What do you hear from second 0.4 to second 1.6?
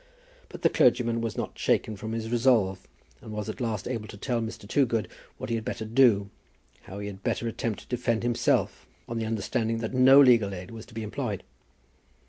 But the clergyman was not